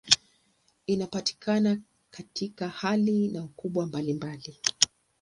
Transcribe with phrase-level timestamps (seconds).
[0.87, 1.79] Inapatikana
[2.11, 4.57] katika hali na ukubwa mbalimbali.